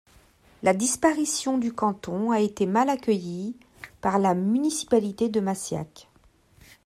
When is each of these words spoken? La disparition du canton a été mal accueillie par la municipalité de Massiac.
La 0.63 0.73
disparition 0.73 1.59
du 1.59 1.71
canton 1.73 2.31
a 2.31 2.39
été 2.39 2.65
mal 2.65 2.89
accueillie 2.89 3.55
par 4.01 4.17
la 4.17 4.33
municipalité 4.33 5.29
de 5.29 5.39
Massiac. 5.39 6.07